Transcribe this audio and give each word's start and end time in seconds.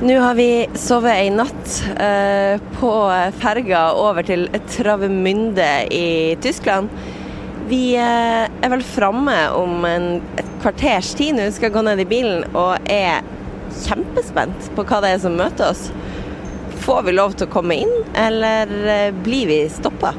Nå 0.00 0.18
har 0.18 0.34
vi 0.34 0.68
sovet 0.78 1.16
ei 1.18 1.30
natt 1.34 1.72
eh, 1.98 2.60
på 2.78 2.90
ferga 3.42 3.80
over 3.98 4.22
til 4.22 4.44
Travemünde 4.70 5.66
i 5.90 6.36
Tyskland. 6.38 6.92
Vi 7.66 7.96
eh, 7.98 8.46
er 8.46 8.70
vel 8.70 8.84
framme 8.86 9.34
om 9.58 9.82
en, 9.88 10.06
et 10.38 10.54
kvarters 10.62 11.10
tid 11.18 11.34
nå, 11.34 11.48
skal 11.50 11.74
gå 11.74 11.82
ned 11.82 12.04
i 12.04 12.06
bilen 12.06 12.46
og 12.52 12.78
er 12.86 13.26
kjempespent 13.82 14.70
på 14.78 14.86
hva 14.86 15.02
det 15.02 15.16
er 15.16 15.22
som 15.26 15.34
møter 15.34 15.72
oss. 15.72 15.88
Får 16.86 17.02
vi 17.08 17.18
lov 17.18 17.34
til 17.34 17.50
å 17.50 17.54
komme 17.58 17.82
inn, 17.82 17.94
eller 18.14 18.70
eh, 18.86 19.22
blir 19.26 19.50
vi 19.50 19.64
stoppa? 19.80 20.14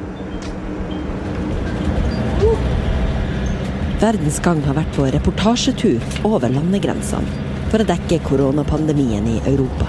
Verdens 4.04 4.44
Gang 4.44 4.60
har 4.68 4.76
vært 4.84 4.92
på 5.00 5.08
reportasjetur 5.16 6.04
over 6.28 6.52
landegrensene 6.52 7.49
for 7.70 7.84
å 7.84 7.88
dekke 7.88 8.18
koronapandemien 8.26 9.28
i 9.30 9.38
Europa. 9.50 9.88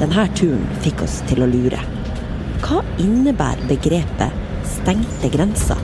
Denne 0.00 0.26
turen 0.36 0.64
fikk 0.84 1.06
oss 1.06 1.22
til 1.28 1.40
å 1.44 1.48
lure. 1.48 1.80
Hva 2.60 2.82
innebærer 3.00 3.64
begrepet 3.70 4.32
'stengte 4.64 5.30
grenser'? 5.32 5.80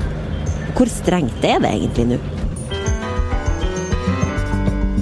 Hvor 0.76 0.88
strengt 0.88 1.44
er 1.44 1.58
det 1.60 1.70
egentlig 1.72 2.06
nå? 2.12 2.18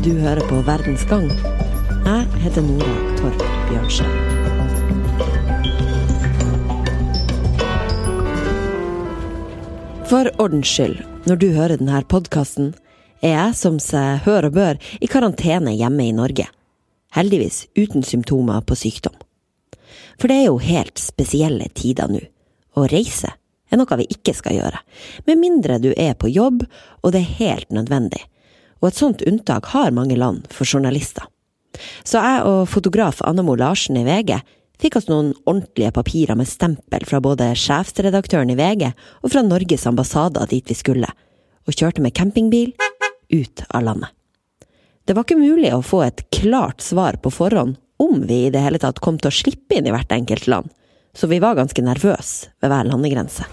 Du 0.03 0.13
hører 0.19 0.43
på 0.49 0.63
Verdens 0.65 1.05
Gang. 1.05 1.29
Jeg 2.05 2.27
heter 2.43 2.63
Nora 2.63 2.95
Torp 3.19 3.43
Bjørnstad. 3.69 4.15
For 10.11 10.27
ordens 10.39 10.67
skyld, 10.67 11.03
når 11.27 11.37
du 11.37 11.53
hører 11.55 11.77
denne 11.77 12.03
podkasten, 12.03 12.75
er 13.21 13.35
jeg, 13.35 13.57
som 13.57 13.79
seg 13.83 14.25
hør 14.27 14.49
og 14.51 14.57
bør, 14.57 14.81
i 15.01 15.09
karantene 15.11 15.75
hjemme 15.77 16.07
i 16.09 16.15
Norge. 16.17 16.47
Heldigvis 17.17 17.67
uten 17.79 18.05
symptomer 18.07 18.63
på 18.63 18.79
sykdom. 18.79 19.17
For 20.21 20.31
det 20.31 20.37
er 20.41 20.49
jo 20.51 20.61
helt 20.63 21.01
spesielle 21.01 21.69
tider 21.75 22.11
nå. 22.13 22.21
Å 22.79 22.87
reise 22.91 23.33
er 23.71 23.79
noe 23.79 23.99
vi 24.01 24.07
ikke 24.11 24.35
skal 24.35 24.57
gjøre, 24.59 24.79
med 25.27 25.39
mindre 25.39 25.79
du 25.83 25.91
er 25.95 26.17
på 26.19 26.31
jobb 26.31 26.65
og 26.67 27.13
det 27.15 27.23
er 27.23 27.37
helt 27.41 27.75
nødvendig. 27.75 28.23
Og 28.81 28.91
et 28.91 28.99
sånt 28.99 29.25
unntak 29.27 29.71
har 29.75 29.95
mange 29.95 30.17
land 30.19 30.49
for 30.55 30.67
journalister. 30.67 31.27
Så 32.03 32.19
jeg 32.19 32.43
og 32.49 32.69
fotograf 32.69 33.21
Annemo 33.27 33.55
Larsen 33.59 33.99
i 34.01 34.05
VG 34.07 34.41
fikk 34.81 34.97
oss 34.99 35.11
noen 35.11 35.33
ordentlige 35.45 35.93
papirer 35.95 36.39
med 36.39 36.49
stempel 36.49 37.05
fra 37.07 37.21
både 37.23 37.53
sjefsredaktøren 37.59 38.51
i 38.53 38.59
VG 38.59 38.89
og 38.91 39.33
fra 39.33 39.45
Norges 39.47 39.87
ambassader 39.87 40.51
dit 40.51 40.67
vi 40.67 40.79
skulle, 40.79 41.11
og 41.69 41.77
kjørte 41.77 42.03
med 42.03 42.17
campingbil 42.17 42.73
ut 43.31 43.65
av 43.69 43.87
landet. 43.87 44.11
Det 45.07 45.17
var 45.17 45.27
ikke 45.27 45.41
mulig 45.41 45.73
å 45.75 45.83
få 45.83 46.05
et 46.07 46.23
klart 46.35 46.85
svar 46.85 47.19
på 47.23 47.33
forhånd 47.35 47.79
om 48.01 48.23
vi 48.29 48.47
i 48.47 48.53
det 48.53 48.63
hele 48.65 48.79
tatt 48.81 49.01
kom 49.03 49.19
til 49.21 49.29
å 49.31 49.35
slippe 49.35 49.77
inn 49.77 49.89
i 49.89 49.95
hvert 49.95 50.13
enkelt 50.15 50.47
land, 50.49 50.71
så 51.13 51.29
vi 51.29 51.41
var 51.43 51.59
ganske 51.59 51.83
nervøse 51.85 52.53
ved 52.63 52.73
hver 52.73 52.89
landegrense. 52.89 53.49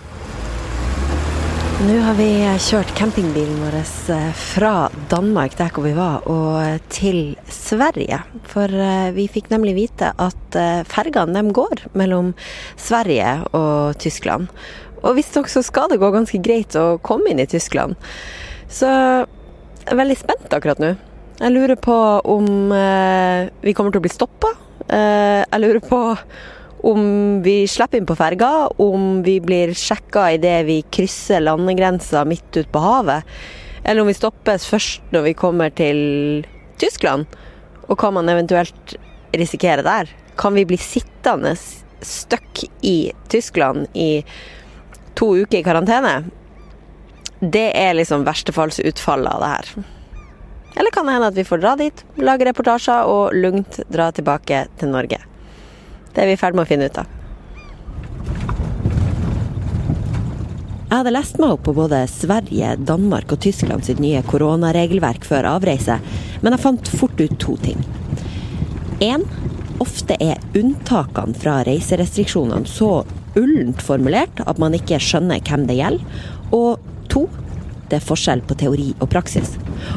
Nå 1.78 1.94
har 2.02 2.16
vi 2.18 2.30
kjørt 2.66 2.90
campingbilen 2.98 3.60
vår 3.62 3.76
eh, 3.78 4.30
fra 4.34 4.72
Danmark, 5.12 5.54
der 5.60 5.70
hvor 5.70 5.86
vi 5.86 5.92
var, 5.94 6.24
og 6.26 6.82
til 6.90 7.36
Sverige. 7.54 8.18
For 8.50 8.66
eh, 8.66 9.12
vi 9.14 9.28
fikk 9.30 9.52
nemlig 9.54 9.76
vite 9.78 10.10
at 10.18 10.58
eh, 10.58 10.82
fergene 10.90 11.44
går 11.54 11.84
mellom 11.94 12.32
Sverige 12.82 13.36
og 13.54 13.94
Tyskland. 14.02 14.50
Og 15.04 15.20
visstnok 15.20 15.52
så 15.54 15.62
skal 15.62 15.94
det 15.94 16.00
gå 16.02 16.10
ganske 16.16 16.42
greit 16.42 16.74
å 16.82 16.98
komme 17.06 17.30
inn 17.30 17.44
i 17.44 17.50
Tyskland. 17.52 17.94
Så 18.66 18.90
veldig 19.96 20.18
spent 20.20 20.54
akkurat 20.54 20.82
nå. 20.82 20.96
Jeg 21.38 21.54
lurer 21.54 21.78
på 21.78 21.96
om 22.26 22.72
eh, 22.74 23.48
vi 23.62 23.74
kommer 23.78 23.94
til 23.94 24.02
å 24.02 24.06
bli 24.08 24.12
stoppa. 24.12 24.50
Eh, 24.90 25.44
jeg 25.44 25.62
lurer 25.62 25.84
på 25.86 26.00
om 26.88 27.02
vi 27.46 27.60
slipper 27.70 28.00
inn 28.00 28.08
på 28.10 28.18
ferga, 28.18 28.70
om 28.82 29.22
vi 29.26 29.38
blir 29.44 29.74
sjekka 29.78 30.28
idet 30.36 30.60
vi 30.68 30.82
krysser 30.94 31.44
landegrensa 31.44 32.24
midt 32.26 32.50
ute 32.56 32.70
på 32.74 32.82
havet, 32.82 33.26
eller 33.84 34.04
om 34.04 34.10
vi 34.10 34.18
stoppes 34.18 34.68
først 34.70 35.14
når 35.14 35.26
vi 35.30 35.36
kommer 35.38 35.74
til 35.74 36.00
Tyskland, 36.82 37.26
og 37.88 37.98
hva 37.98 38.12
man 38.14 38.30
eventuelt 38.30 38.98
risikerer 39.38 39.86
der. 39.86 40.10
Kan 40.38 40.58
vi 40.58 40.66
bli 40.70 40.78
sittende 40.82 41.56
stuck 42.06 42.64
i 42.86 43.12
Tyskland 43.30 43.88
i 43.98 44.24
to 45.18 45.34
uker 45.42 45.62
i 45.62 45.66
karantene? 45.66 46.20
Det 47.40 47.68
er 47.78 47.94
liksom 47.94 48.26
verstefallsutfallet 48.26 49.30
av 49.30 49.44
det 49.44 49.50
her. 49.52 49.68
Eller 50.78 50.94
kan 50.94 51.06
det 51.06 51.14
hende 51.14 51.28
at 51.30 51.38
vi 51.38 51.46
får 51.46 51.62
dra 51.62 51.76
dit, 51.78 52.02
lage 52.18 52.46
reportasjer 52.46 53.10
og 53.10 53.36
lugnt 53.38 53.80
dra 53.94 54.10
tilbake 54.14 54.66
til 54.78 54.90
Norge. 54.94 55.20
Det 56.14 56.24
er 56.24 56.32
vi 56.32 56.34
i 56.34 56.40
ferd 56.40 56.58
med 56.58 56.66
å 56.66 56.70
finne 56.70 56.90
ut 56.90 56.98
av. 56.98 57.14
Jeg 60.88 60.96
hadde 61.02 61.14
lest 61.14 61.38
meg 61.42 61.52
opp 61.52 61.66
på 61.68 61.76
både 61.76 62.00
Sverige, 62.10 62.72
Danmark 62.88 63.34
og 63.36 63.42
Tyskland 63.44 63.86
sitt 63.86 64.00
nye 64.02 64.22
koronaregelverk 64.26 65.26
før 65.28 65.50
avreise, 65.50 66.00
men 66.42 66.56
jeg 66.56 66.64
fant 66.64 66.90
fort 66.90 67.20
ut 67.20 67.38
to 67.44 67.58
ting. 67.62 67.82
En, 69.04 69.28
ofte 69.84 70.18
er 70.24 70.42
unntakene 70.58 71.38
fra 71.38 71.60
reiserestriksjonene 71.68 72.66
så 72.72 73.04
ullent 73.38 73.84
formulert 73.86 74.42
at 74.48 74.62
man 74.64 74.74
ikke 74.74 74.98
skjønner 75.04 75.44
hvem 75.46 75.68
det 75.70 75.78
gjelder. 75.78 76.22
Og 76.56 76.80
To, 77.14 77.28
det 77.88 78.00
er 78.00 78.04
forskjell 78.04 78.42
på 78.48 78.58
teori 78.60 78.90
og 79.00 79.10
praksis. 79.12 79.54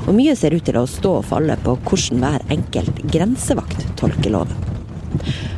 Og 0.07 0.13
mye 0.15 0.37
ser 0.39 0.55
ut 0.55 0.65
til 0.67 0.79
å 0.79 0.87
stå 0.89 1.17
og 1.21 1.27
falle 1.31 1.57
på 1.65 1.75
hvordan 1.89 2.23
hver 2.23 2.45
enkelt 2.55 3.03
grensevakt 3.11 3.83
tolker 4.01 4.35
loven. 4.35 4.69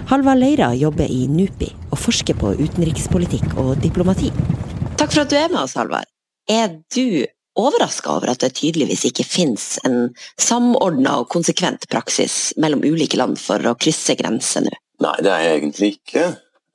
Halvard 0.08 0.40
Leira 0.40 0.72
jobber 0.76 1.10
i 1.12 1.26
NUPI 1.28 1.68
og 1.90 2.00
forsker 2.00 2.36
på 2.40 2.54
utenrikspolitikk 2.58 3.56
og 3.60 3.76
diplomati. 3.84 4.32
Takk 5.00 5.12
for 5.12 5.24
at 5.24 5.32
du 5.32 5.36
er 5.38 5.52
med 5.52 5.62
oss, 5.64 5.76
Halvard. 5.78 6.08
Er 6.50 6.72
du 6.94 7.24
overraska 7.58 8.14
over 8.16 8.32
at 8.32 8.40
det 8.44 8.54
tydeligvis 8.58 9.04
ikke 9.08 9.26
finnes 9.28 9.76
en 9.86 10.14
samordna 10.40 11.18
og 11.20 11.28
konsekvent 11.32 11.84
praksis 11.92 12.54
mellom 12.60 12.84
ulike 12.84 13.20
land 13.20 13.38
for 13.40 13.60
å 13.68 13.76
krysse 13.78 14.16
grenser 14.18 14.64
nå? 14.66 14.72
Nei, 15.02 15.16
det 15.24 15.32
er 15.32 15.44
jeg 15.44 15.60
egentlig 15.60 15.92
ikke. 15.96 16.26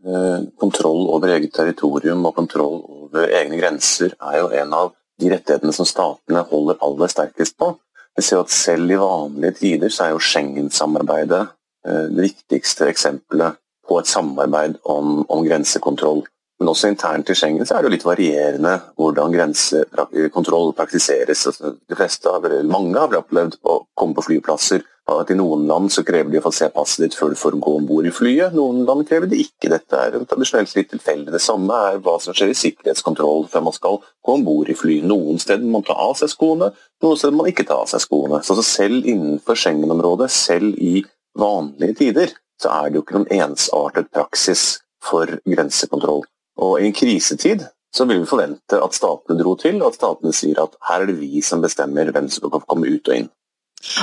Eh, 0.07 0.41
kontroll 0.57 1.09
over 1.11 1.33
eget 1.35 1.51
territorium 1.51 2.21
og 2.29 2.37
kontroll 2.37 2.77
over 2.87 3.27
egne 3.27 3.57
grenser 3.59 4.13
er 4.15 4.37
jo 4.39 4.47
en 4.55 4.75
av 4.77 4.93
de 5.19 5.31
rettighetene 5.33 5.73
som 5.75 5.87
statene 5.89 6.45
holder 6.47 6.79
aller 6.85 7.11
sterkest 7.11 7.57
på. 7.59 7.73
Vi 8.15 8.23
ser 8.23 8.39
at 8.39 8.53
Selv 8.53 8.91
i 8.91 8.99
vanlige 9.01 9.57
tider 9.59 9.91
så 9.91 10.05
er 10.05 10.13
jo 10.13 10.23
Schengen-samarbeidet 10.23 11.41
eh, 11.43 12.05
det 12.13 12.23
viktigste 12.29 12.87
eksempelet 12.87 13.59
på 13.87 13.99
et 13.99 14.07
samarbeid 14.07 14.79
om, 14.83 15.25
om, 15.27 15.43
grensekontroll. 15.43 16.23
Men 16.59 16.71
også 16.71 16.87
internt 16.87 17.29
i 17.29 17.35
Schengen 17.35 17.67
så 17.67 17.75
er 17.75 17.83
det 17.83 17.89
jo 17.89 17.95
litt 17.97 18.07
varierende 18.07 18.77
hvordan 18.95 19.35
grensekontroll 19.35 20.71
praktiseres. 20.77 21.45
Altså, 21.51 21.75
de 21.83 21.99
fleste, 21.99 22.31
mange 22.63 22.95
har 22.95 23.19
opplevd 23.19 23.59
å 23.67 23.81
komme 23.93 24.15
på 24.15 24.29
flyplasser 24.29 24.87
at 25.07 25.29
I 25.31 25.37
noen 25.39 25.63
land 25.69 25.91
så 25.93 26.03
krever 26.03 26.31
de 26.31 26.39
å 26.41 26.43
få 26.43 26.51
se 26.51 26.67
passet 26.73 27.05
ditt 27.05 27.15
før 27.15 27.31
du 27.31 27.39
får 27.39 27.55
gå 27.63 27.73
om 27.79 27.85
bord 27.87 28.07
i 28.09 28.11
flyet. 28.11 28.55
Noen 28.57 28.81
land 28.87 29.05
krever 29.07 29.29
det 29.31 29.39
ikke. 29.39 29.69
Dette 29.71 29.99
er 30.03 30.17
tradisjonelt 30.27 30.73
litt 30.75 30.89
tilfeldig. 30.91 31.31
Det 31.31 31.43
samme 31.43 31.77
er 31.91 32.01
hva 32.03 32.17
som 32.19 32.35
skjer 32.35 32.51
i 32.51 32.57
sikkerhetskontroll 32.57 33.47
før 33.51 33.63
man 33.69 33.75
skal 33.75 34.01
gå 34.03 34.35
om 34.35 34.43
bord 34.43 34.71
i 34.71 34.75
fly. 34.75 34.97
Noen 35.07 35.39
steder 35.39 35.63
må 35.63 35.77
man 35.79 35.87
ta 35.87 35.95
av 36.07 36.17
seg 36.19 36.33
skoene, 36.33 36.73
noen 37.03 37.21
steder 37.21 37.37
må 37.37 37.45
man 37.45 37.53
ikke 37.53 37.67
ta 37.69 37.79
av 37.85 37.91
seg 37.91 38.03
skoene. 38.03 38.41
Så 38.43 38.57
selv 38.65 39.07
innenfor 39.07 39.59
Schengen-området, 39.59 40.27
selv 40.33 40.75
i 40.75 41.05
vanlige 41.37 41.99
tider, 42.01 42.35
så 42.59 42.73
er 42.73 42.89
det 42.89 42.99
jo 42.99 43.05
ikke 43.05 43.19
noen 43.19 43.47
ensartet 43.47 44.11
praksis 44.11 44.65
for 45.07 45.39
grensekontroll. 45.47 46.25
Og 46.59 46.81
i 46.81 46.89
en 46.89 46.95
krisetid 46.97 47.63
så 47.95 48.05
vil 48.09 48.25
vi 48.25 48.29
forvente 48.29 48.81
at 48.83 48.95
statene 48.97 49.39
dro 49.39 49.55
til, 49.59 49.79
og 49.79 49.93
at 49.93 50.01
statene 50.01 50.35
sier 50.35 50.59
at 50.65 50.75
her 50.89 51.05
er 51.05 51.09
det 51.09 51.19
vi 51.21 51.41
som 51.45 51.63
bestemmer 51.63 52.11
hvem 52.11 52.27
som 52.33 52.51
kan 52.51 52.65
komme 52.67 52.89
ut 52.91 53.07
og 53.07 53.21
inn. 53.21 53.29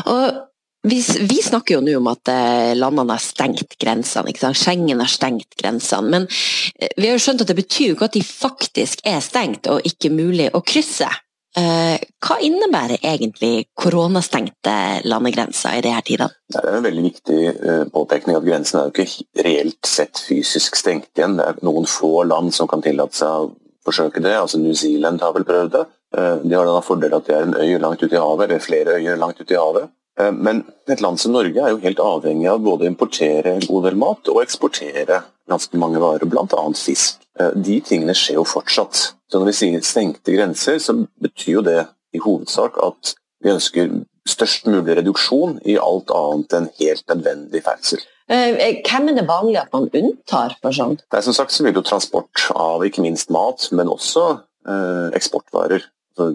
Og 0.08 0.24
vi, 0.84 1.04
vi, 1.20 1.42
snakker 1.42 1.78
jo 1.78 1.80
nå 1.80 1.96
om 1.96 2.08
at 2.12 2.28
eh, 2.28 2.74
landene 2.76 3.16
har 3.16 3.22
stengt 3.22 3.78
grensene. 3.80 4.34
Schengen 4.52 5.00
har 5.00 5.08
stengt 5.08 5.56
grensene. 5.56 6.10
Men 6.12 6.26
eh, 6.76 6.90
vi 6.98 7.08
har 7.08 7.16
jo 7.16 7.22
skjønt 7.24 7.44
at 7.44 7.52
det 7.52 7.56
betyr 7.56 7.86
jo 7.88 7.96
ikke 7.96 8.10
at 8.10 8.18
de 8.18 8.24
faktisk 8.24 9.04
er 9.08 9.22
stengt 9.24 9.70
og 9.72 9.86
ikke 9.88 10.12
mulig 10.12 10.50
å 10.52 10.60
krysse. 10.60 11.08
Eh, 11.56 11.96
hva 12.26 12.36
innebærer 12.44 13.00
egentlig 13.00 13.70
koronastengte 13.80 14.76
landegrenser 15.08 15.78
i 15.78 15.82
disse 15.86 16.04
tidene? 16.10 16.36
Det 16.52 16.60
er 16.60 16.76
en 16.76 16.86
veldig 16.90 17.06
viktig 17.08 17.40
påpekning 17.96 18.36
at 18.36 18.46
grensen 18.50 18.82
er 18.82 18.90
jo 18.90 18.94
ikke 19.06 19.48
reelt 19.48 19.88
sett 19.88 20.20
fysisk 20.20 20.76
stengt 20.76 21.12
igjen. 21.16 21.40
Det 21.40 21.48
er 21.48 21.64
noen 21.64 21.88
få 21.88 22.26
land 22.28 22.52
som 22.52 22.68
kan 22.68 22.84
tillate 22.84 23.22
seg 23.22 23.48
å 23.48 23.52
forsøke 23.88 24.20
det. 24.20 24.36
altså 24.36 24.60
New 24.60 24.76
Zealand 24.76 25.24
har 25.24 25.32
vel 25.32 25.48
prøvd 25.48 25.76
det. 25.78 25.88
De 26.44 26.54
har 26.54 26.68
den 26.68 26.84
fordel 26.86 27.16
at 27.16 27.26
de 27.26 27.34
er 27.34 27.48
en 27.48 27.56
øy 27.56 27.78
langt 27.80 28.02
ute 28.04 28.14
i 28.14 28.20
havet, 28.20 28.50
eller 28.50 28.62
flere 28.62 29.00
øyer 29.00 29.16
langt 29.16 29.40
ute 29.40 29.54
i 29.54 29.58
havet. 29.58 29.88
Eh, 30.20 30.32
men 30.32 30.64
et 30.90 31.02
land 31.04 31.20
som 31.20 31.34
Norge 31.34 31.60
er 31.60 31.74
jo 31.74 31.82
helt 31.82 32.02
avhengig 32.02 32.48
av 32.50 32.62
både 32.64 32.86
å 32.86 32.92
importere 32.92 33.56
en 33.56 33.66
god 33.66 33.88
del 33.88 33.98
mat 34.00 34.32
og 34.32 34.42
eksportere 34.42 35.22
ganske 35.50 35.80
mange 35.80 36.00
varer, 36.02 36.26
bl.a. 36.30 36.64
fisk. 36.78 37.20
Eh, 37.40 37.52
de 37.56 37.80
tingene 37.84 38.16
skjer 38.16 38.38
jo 38.40 38.46
fortsatt. 38.48 39.02
Så 39.28 39.40
når 39.40 39.50
vi 39.50 39.58
sier 39.58 39.84
stengte 39.84 40.34
grenser, 40.34 40.80
så 40.80 40.96
betyr 41.22 41.58
jo 41.58 41.66
det 41.66 41.80
i 42.14 42.22
hovedsak 42.22 42.78
at 42.84 43.14
vi 43.44 43.52
ønsker 43.52 43.94
størst 44.28 44.68
mulig 44.70 44.96
reduksjon 44.96 45.58
i 45.68 45.76
alt 45.80 46.12
annet 46.14 46.56
enn 46.56 46.68
helt 46.78 47.04
nødvendig 47.10 47.64
ferdsel. 47.66 48.04
Eh, 48.32 48.80
hvem 48.86 49.10
er 49.10 49.18
det 49.18 49.26
vanlig 49.28 49.58
at 49.60 49.74
man 49.74 49.90
unntar 49.92 50.56
for 50.62 50.72
sånt? 50.72 51.04
Det 51.10 51.20
er 51.20 51.26
som 51.26 51.36
sagt 51.36 51.52
så 51.52 51.66
vil 51.66 51.76
jo 51.76 51.84
transport 51.84 52.46
av 52.56 52.84
ikke 52.86 53.04
minst 53.04 53.32
mat, 53.34 53.66
men 53.76 53.90
også 53.92 54.24
eh, 54.64 55.10
eksportvarer 55.18 55.84
så 56.16 56.30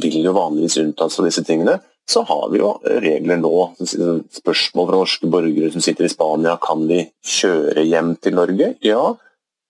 vil 0.00 0.20
jo 0.20 0.34
vanligvis 0.36 0.76
unntas 0.82 1.16
fra 1.16 1.24
disse 1.24 1.44
tingene. 1.46 1.78
Så 2.10 2.24
har 2.26 2.46
vi 2.50 2.58
jo 2.58 2.72
regler 2.82 3.38
nå. 3.38 3.54
Spørsmål 3.78 4.88
fra 4.88 4.98
norske 4.98 5.30
borgere 5.30 5.70
som 5.70 5.82
sitter 5.84 6.08
i 6.08 6.10
Spania. 6.10 6.56
Kan 6.62 6.88
vi 6.90 7.04
kjøre 7.22 7.84
hjem 7.86 8.16
til 8.18 8.34
Norge? 8.38 8.72
Ja. 8.82 9.02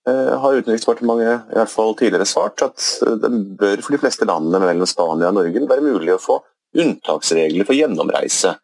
Eh, 0.09 0.31
har 0.41 0.57
Utenriksdepartementet 0.57 1.51
i 1.53 1.59
hvert 1.59 1.69
fall 1.69 1.93
tidligere 1.93 2.25
svart 2.25 2.63
at 2.65 2.81
eh, 3.05 3.19
det 3.21 3.29
bør 3.59 3.83
for 3.85 3.93
de 3.93 3.99
fleste 4.01 4.25
landene 4.25 4.63
mellom 4.63 4.89
Spania 4.89 5.29
og 5.29 5.37
Norge 5.37 5.61
være 5.69 5.85
mulig 5.85 6.15
å 6.15 6.23
få 6.23 6.39
unntaksregler 6.81 7.67
for 7.67 7.77
gjennomreise. 7.77 8.55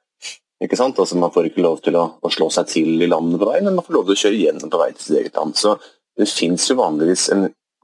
Ikke 0.64 0.80
sant? 0.80 0.98
Altså 0.98 1.20
Man 1.22 1.34
får 1.36 1.52
ikke 1.52 1.62
lov 1.62 1.84
til 1.86 2.00
å, 2.00 2.08
slå 2.34 2.50
seg 2.54 2.72
til 2.72 3.06
i 3.06 3.12
landet 3.12 3.38
på 3.38 3.52
vei, 3.52 3.62
men 3.62 3.78
man 3.78 3.86
får 3.86 4.00
lov 4.00 4.08
til 4.08 4.18
å 4.18 4.22
kjøre 4.24 4.42
gjennom 4.42 4.74
på 4.74 4.82
vei 4.82 4.90
til 4.96 5.04
sitt 5.04 5.20
eget 5.22 5.38
land. 5.38 5.54
Så 5.60 5.78
Det 6.18 6.26
finnes 6.26 6.66
jo 6.66 6.80
vanligvis 6.80 7.28
en 7.36 7.44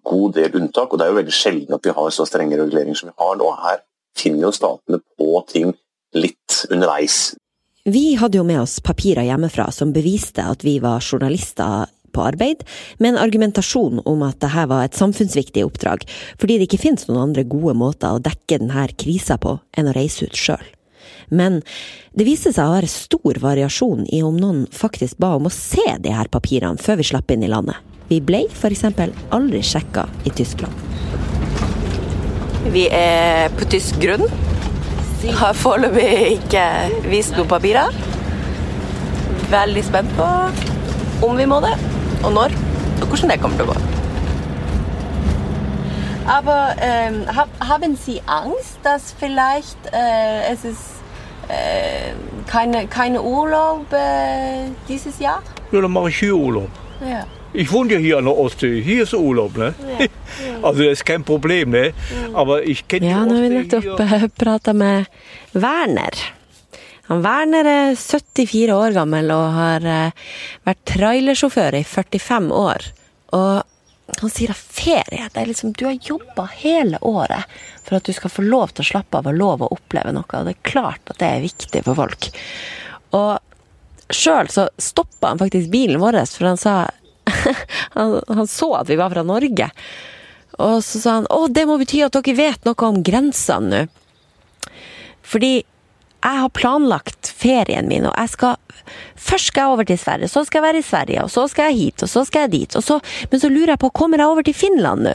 god 0.10 0.34
del 0.34 0.56
unntak, 0.58 0.90
og 0.90 0.98
det 0.98 1.06
er 1.06 1.12
jo 1.14 1.20
veldig 1.20 1.36
sjelden 1.38 1.76
at 1.78 1.86
vi 1.86 1.94
har 1.94 2.10
så 2.10 2.26
strenge 2.26 2.58
reguleringer 2.58 2.98
som 2.98 3.12
vi 3.12 3.18
har 3.22 3.38
nå. 3.38 3.52
Her 3.62 3.84
finner 4.18 4.48
jo 4.48 4.56
statene 4.58 5.04
på 5.20 5.44
ting 5.54 5.76
litt 6.18 6.64
underveis. 6.70 7.34
Vi 7.84 8.14
hadde 8.16 8.40
jo 8.40 8.46
med 8.48 8.62
oss 8.62 8.78
papirer 8.80 9.28
hjemmefra 9.28 9.68
som 9.76 9.92
beviste 9.96 10.46
at 10.48 10.64
vi 10.64 10.78
var 10.80 11.04
journalister 11.04 11.90
på 12.14 12.22
arbeid, 12.22 12.62
med 12.98 13.14
en 13.14 13.24
argumentasjon 13.24 14.00
om 14.06 14.22
at 14.24 14.40
dette 14.44 14.68
var 14.70 14.86
et 14.86 14.96
samfunnsviktig 14.98 15.66
oppdrag, 15.66 16.06
fordi 16.40 16.60
det 16.60 16.70
ikke 16.70 16.84
finnes 16.86 17.08
noen 17.10 17.24
andre 17.26 17.44
gode 17.50 17.74
måter 17.80 18.14
å 18.14 18.22
dekke 18.24 18.62
denne 18.62 18.86
krisa 18.94 19.40
på 19.42 19.58
enn 19.76 19.90
å 19.90 19.96
reise 19.98 20.30
ut 20.30 20.38
sjøl. 20.38 20.64
Men 21.34 21.62
det 22.14 22.28
viste 22.28 22.54
seg 22.54 22.70
å 22.70 22.76
være 22.76 22.92
stor 22.92 23.40
variasjon 23.42 24.06
i 24.14 24.22
om 24.26 24.38
noen 24.38 24.66
faktisk 24.72 25.18
ba 25.22 25.34
om 25.40 25.50
å 25.50 25.54
se 25.54 25.86
de 26.04 26.14
her 26.14 26.30
papirene 26.32 26.82
før 26.82 27.02
vi 27.02 27.10
slapp 27.10 27.34
inn 27.34 27.46
i 27.46 27.52
landet. 27.52 27.80
Vi 28.08 28.20
ble 28.22 28.46
f.eks. 28.52 28.86
aldri 29.34 29.64
sjekka 29.66 30.06
i 30.28 30.34
Tyskland. 30.36 30.74
Vi 32.74 32.88
er 32.94 33.50
på 33.58 33.68
tysk 33.72 33.98
grunn. 34.04 34.28
Har 35.32 35.54
foreløpig 35.56 36.08
ikke 36.34 36.64
vist 37.08 37.38
noen 37.38 37.48
papirer. 37.48 37.96
Veldig 39.54 39.84
spent 39.88 40.12
på 40.18 40.28
om 41.24 41.38
vi 41.40 41.46
må 41.48 41.62
det, 41.64 41.72
og 42.26 42.34
når, 42.36 42.56
og 43.00 43.08
hvordan 43.08 43.32
det 43.32 43.40
kommer 43.40 43.62
til 43.62 43.70
å 43.70 43.72
gå. 43.72 43.94
Aber 46.28 46.76
ähm, 46.82 47.26
haben 47.60 47.96
Sie 47.96 48.22
Angst, 48.28 48.80
dass 48.84 49.14
vielleicht 49.18 49.78
äh, 49.92 50.52
es 50.52 50.64
ist 50.66 51.02
äh, 51.50 52.14
keine, 52.50 52.88
keine 52.88 53.22
Urlaub 53.22 53.92
äh, 53.92 54.72
dieses 54.88 55.20
Jahr? 55.20 55.42
Ja, 55.72 55.82
dann 55.82 55.92
mache 55.92 56.10
ich 56.10 56.20
hier 56.20 56.36
Urlaub. 56.36 56.70
Ja. 57.02 57.26
Ich 57.54 57.72
wohne 57.72 57.94
ja 57.94 58.00
hier 58.00 58.18
an 58.18 58.26
der 58.26 58.38
Ostsee. 58.38 58.82
Hier 58.82 59.04
ist 59.04 59.14
Urlaub, 59.14 59.58
ne? 59.58 59.74
Ja. 60.00 60.08
altså, 60.64 60.82
det 60.82 60.88
er 60.88 61.02
ikke 61.02 61.20
problem, 61.28 61.70
ne? 61.70 61.92
Aber 62.34 62.64
ich 62.64 62.82
kjenner 62.90 63.10
Ja, 63.12 63.26
nå 63.26 63.36
har 63.36 63.44
vi 63.44 63.50
nettopp 63.54 64.38
prata 64.42 64.74
med 64.74 65.06
Werner. 65.54 66.18
Han 67.12 67.22
Werner 67.22 67.68
er 67.70 67.96
74 68.00 68.74
år 68.74 68.96
gammel 68.96 69.30
og 69.36 69.46
har 69.54 69.86
uh, 69.86 70.32
vært 70.66 70.82
trailersjåfør 70.96 71.78
i 71.78 71.84
45 71.86 72.50
år. 72.58 72.88
Og 73.38 74.18
han 74.20 74.34
sier 74.34 74.54
at 74.54 74.60
ferie 74.60 75.30
det 75.32 75.42
er 75.42 75.48
liksom, 75.50 75.76
Du 75.78 75.86
har 75.86 75.96
jobba 75.96 76.48
hele 76.60 76.98
året 77.06 77.46
for 77.84 77.98
at 77.98 78.08
du 78.08 78.14
skal 78.16 78.34
få 78.34 78.46
lov 78.48 78.74
til 78.74 78.86
å 78.86 78.90
slappe 78.96 79.20
av 79.20 79.30
og 79.30 79.38
lov 79.38 79.62
å 79.62 79.72
oppleve 79.76 80.16
noe. 80.16 80.26
Og 80.26 80.50
det 80.50 80.56
er 80.58 80.66
klart 80.74 81.14
at 81.14 81.22
det 81.22 81.30
er 81.30 81.46
viktig 81.46 81.86
for 81.86 82.02
folk. 82.02 82.32
Og 83.14 84.14
sjøl 84.14 84.50
så 84.50 84.68
stoppa 84.82 85.36
han 85.36 85.42
faktisk 85.42 85.70
bilen 85.74 86.02
vår, 86.02 86.24
for 86.34 86.50
han 86.50 86.60
sa 86.60 86.78
han, 87.98 88.18
han, 88.28 88.48
så 88.50 88.74
at 88.80 88.90
vi 88.92 89.00
var 89.00 89.14
fra 89.14 89.26
Norge. 89.28 89.70
Og 90.62 90.80
så 90.86 91.02
sa 91.02 91.20
han 91.20 91.30
å, 91.34 91.48
det 91.50 91.66
må 91.70 91.80
bety 91.82 92.04
at 92.06 92.16
dere 92.16 92.38
vet 92.38 92.66
noe 92.68 92.90
om 92.90 93.04
grensene 93.06 93.86
nå. 93.86 93.86
Fordi 95.24 95.54
jeg 96.24 96.40
har 96.40 96.52
planlagt 96.56 97.32
ferien 97.36 97.88
min, 97.90 98.06
og 98.08 98.16
jeg 98.20 98.34
skal 98.36 98.60
Først 99.16 99.48
skal 99.48 99.64
jeg 99.64 99.74
over 99.74 99.88
til 99.88 99.98
Sverige, 100.00 100.28
så 100.28 100.42
skal 100.44 100.60
jeg 100.60 100.66
være 100.66 100.80
i 100.82 100.86
Sverige, 100.86 101.22
og 101.24 101.30
så 101.32 101.46
skal 101.48 101.70
jeg 101.70 101.78
hit, 101.78 102.04
og 102.04 102.10
så 102.12 102.24
skal 102.28 102.44
jeg 102.44 102.52
dit. 102.52 102.76
Så, 102.84 102.98
men 103.32 103.40
så 103.40 103.48
lurer 103.48 103.72
jeg 103.74 103.80
på, 103.80 103.90
kommer 103.96 104.20
jeg 104.20 104.28
over 104.34 104.44
til 104.44 104.58
Finland 104.58 105.06
nå? 105.08 105.14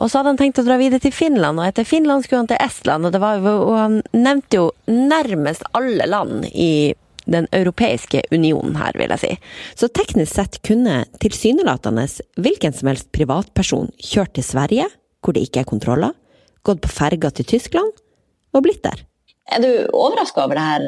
Og 0.00 0.08
så 0.08 0.18
hadde 0.18 0.32
han 0.32 0.38
tenkt 0.40 0.58
å 0.62 0.64
dra 0.66 0.78
videre 0.80 1.04
til 1.04 1.12
Finland, 1.14 1.60
og 1.60 1.68
etter 1.68 1.84
Finland 1.86 2.24
skulle 2.24 2.40
han 2.42 2.48
til 2.50 2.62
Estland. 2.64 3.06
Og, 3.06 3.18
var, 3.20 3.44
og 3.44 3.74
han 3.76 4.00
nevnte 4.16 4.62
jo 4.62 4.64
nærmest 4.88 5.68
alle 5.76 6.08
land 6.08 6.48
i 6.48 6.94
den 7.30 7.48
europeiske 7.52 8.22
unionen 8.34 8.76
her, 8.80 8.96
vil 8.98 9.12
jeg 9.14 9.22
si. 9.22 9.32
Så 9.78 9.88
teknisk 9.92 10.34
sett 10.34 10.60
kunne 10.66 11.02
tilsynelatende 11.22 12.06
hvilken 12.40 12.76
som 12.76 12.90
helst 12.92 13.10
privatperson 13.16 13.90
kjørt 13.98 14.34
til 14.36 14.46
Sverige, 14.46 14.88
hvor 15.24 15.36
det 15.36 15.46
ikke 15.48 15.64
er 15.64 15.70
kontroller, 15.70 16.14
gått 16.64 16.82
på 16.84 16.92
ferga 16.92 17.30
til 17.34 17.48
Tyskland 17.56 17.92
og 18.54 18.64
blitt 18.64 18.84
der. 18.84 19.04
Er 19.52 19.60
du 19.60 19.70
overraska 19.92 20.46
over 20.46 20.56
det 20.56 20.64
her 20.64 20.86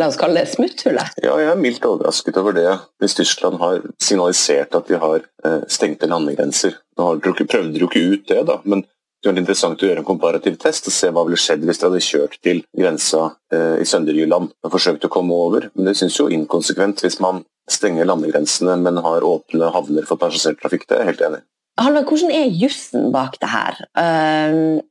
la 0.00 0.08
oss 0.08 0.16
kalle 0.20 0.40
det 0.40 0.52
smutthullet? 0.54 1.18
Ja, 1.24 1.34
jeg 1.40 1.50
er 1.52 1.60
mildt 1.60 1.84
overrasket 1.84 2.38
over 2.40 2.56
det. 2.56 2.68
Hvis 3.02 3.16
Tyskland 3.18 3.60
har 3.60 3.82
signalisert 4.00 4.76
at 4.78 4.88
de 4.88 5.00
har 5.00 5.26
eh, 5.44 5.60
stengte 5.68 6.08
landegrenser. 6.08 6.78
Nå 6.96 7.08
har 7.08 7.20
de 7.20 7.48
prøvde 7.48 7.74
de 7.74 7.82
jo 7.82 7.90
ikke 7.90 8.04
ut 8.14 8.28
det, 8.30 8.40
da, 8.48 8.58
men 8.64 8.86
det 9.22 9.30
er 9.30 9.38
interessant 9.38 9.82
å 9.82 9.86
gjøre 9.86 10.02
en 10.02 10.06
komparativ 10.06 10.56
test 10.58 10.88
og 10.90 10.94
se 10.94 11.10
hva 11.14 11.22
ville 11.26 11.38
skjedd 11.38 11.62
hvis 11.66 11.78
de 11.78 11.86
hadde 11.86 12.02
kjørt 12.02 12.36
til 12.42 12.64
grensa 12.74 13.28
eh, 13.54 13.78
i 13.82 13.86
Sønderjylland 13.86 14.50
og 14.50 14.72
forsøkt 14.74 15.06
å 15.06 15.10
komme 15.12 15.36
over. 15.36 15.68
Men 15.76 15.90
det 15.90 15.94
synes 16.00 16.18
jo 16.18 16.26
inkonsekvent 16.32 17.04
hvis 17.04 17.20
man 17.22 17.44
stenger 17.70 18.08
landegrensene, 18.08 18.74
men 18.82 18.98
har 19.04 19.22
åpne 19.22 19.70
havner 19.74 20.08
for 20.08 20.18
passasjertrafikk. 20.18 20.88
Det 20.88 20.96
er 20.96 21.04
jeg 21.04 21.12
helt 21.12 21.26
enig 21.28 21.42
i. 21.42 21.46
Halvard, 21.80 22.08
hvordan 22.10 22.34
er 22.34 22.56
jussen 22.58 23.12
bak 23.14 23.38
det 23.40 23.52
her? 23.52 23.78
Uh, 23.96 24.82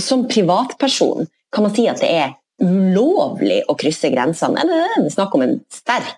som 0.00 0.24
privatperson, 0.30 1.26
kan 1.52 1.66
man 1.66 1.74
si 1.74 1.88
at 1.90 2.00
det 2.00 2.12
er 2.14 2.36
ulovlig 2.62 3.58
å 3.68 3.74
krysse 3.76 4.08
grensene, 4.14 4.62
er 4.62 5.02
det 5.02 5.12
snakk 5.12 5.34
om 5.36 5.44
en 5.44 5.58
sterk 5.74 6.14